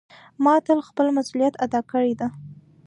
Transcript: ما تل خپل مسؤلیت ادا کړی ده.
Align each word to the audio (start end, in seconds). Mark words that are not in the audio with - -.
ما 0.43 0.55
تل 0.65 0.79
خپل 0.89 1.07
مسؤلیت 1.17 1.53
ادا 1.65 1.81
کړی 1.91 2.13
ده. 2.19 2.27